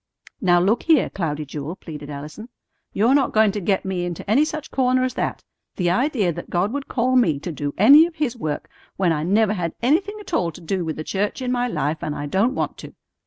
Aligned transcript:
"Now, 0.41 0.59
look 0.59 0.81
here, 0.81 1.11
Cloudy 1.11 1.45
Jewel," 1.45 1.75
pleaded 1.75 2.09
Allison. 2.09 2.49
"You're 2.91 3.13
not 3.13 3.33
going 3.33 3.51
to 3.51 3.59
get 3.61 3.85
me 3.85 4.03
into 4.03 4.27
any 4.27 4.43
such 4.45 4.71
corner 4.71 5.03
as 5.03 5.13
that. 5.13 5.43
The 5.75 5.91
idea 5.91 6.33
that 6.33 6.49
God 6.49 6.73
would 6.73 6.87
call 6.87 7.15
me 7.15 7.37
to 7.37 7.51
do 7.51 7.75
any 7.77 8.07
of 8.07 8.15
His 8.15 8.35
work 8.35 8.67
when 8.97 9.11
I 9.11 9.21
never 9.21 9.53
had 9.53 9.75
anything 9.79 10.15
at 10.19 10.33
all 10.33 10.51
to 10.53 10.61
do 10.61 10.83
with 10.83 10.95
the 10.95 11.03
church 11.03 11.39
in 11.39 11.51
my 11.51 11.67
life, 11.67 11.99
and 12.01 12.15
I 12.15 12.25
don't 12.25 12.55
want 12.55 12.79
to. 12.79 12.95